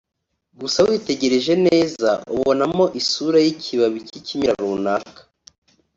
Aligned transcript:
gusa 0.59 0.79
witegereje 0.87 1.53
neza 1.67 2.09
ubonamo 2.35 2.85
isura 3.01 3.37
y’ikibabi 3.45 3.99
cy’ikimera 4.07 4.53
runaka 4.61 5.21